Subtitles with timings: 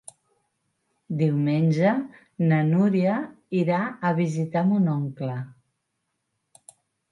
[1.19, 1.91] Diumenge
[2.47, 3.19] na Núria
[3.61, 5.39] irà a visitar mon oncle.